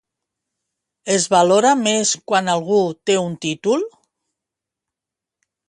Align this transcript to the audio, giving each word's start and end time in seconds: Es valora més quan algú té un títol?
Es 1.15 1.27
valora 1.33 1.73
més 1.83 2.13
quan 2.31 2.49
algú 2.55 2.81
té 3.11 3.19
un 3.27 3.39
títol? 3.47 3.87